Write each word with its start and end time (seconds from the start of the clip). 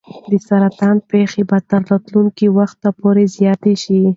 د 0.29 0.33
سرطان 0.47 0.95
پېښې 1.11 1.41
به 1.49 1.57
تر 1.69 1.81
راتلونکي 1.91 2.45
وخت 2.57 2.81
پورې 2.99 3.23
زیاتې 3.35 3.73
شي. 3.83 3.99